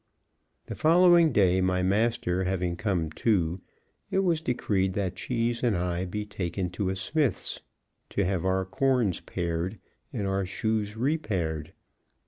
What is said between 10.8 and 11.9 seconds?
repaired.